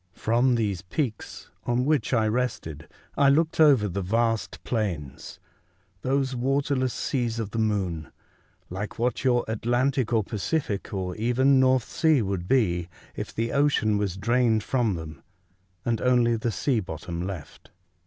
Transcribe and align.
From 0.15 0.55
these 0.55 0.81
peaks 0.81 1.51
(on 1.65 1.85
which 1.85 2.11
I 2.11 2.27
rested) 2.27 2.87
I 3.15 3.29
looked 3.29 3.59
over 3.59 3.87
the 3.87 4.01
vast 4.01 4.63
plains— 4.63 5.39
those 6.01 6.35
waterless 6.35 6.91
seas 6.91 7.37
of 7.37 7.51
the 7.51 7.59
moon— 7.59 8.11
like 8.71 8.97
what 8.97 9.23
your 9.23 9.45
Atlantic, 9.47 10.11
or 10.11 10.23
Pacific, 10.23 10.91
or 10.91 11.15
even 11.17 11.59
North 11.59 11.87
Sea, 11.87 12.23
would 12.23 12.47
be 12.47 12.89
if 13.15 13.27
the 13.27 13.49
72 13.49 13.49
A 13.49 13.49
Voyage 13.51 13.51
to 13.51 13.51
Other 13.51 13.53
Worlds. 13.53 13.65
ocean 13.91 13.97
was 13.99 14.17
drained 14.17 14.63
from 14.63 14.95
tliem 14.95 15.21
and 15.85 16.01
only 16.01 16.35
the 16.35 16.51
sea 16.51 16.79
bottom 16.79 17.21
left. 17.21 17.69